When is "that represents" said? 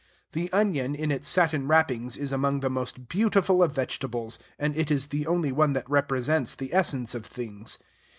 5.73-6.55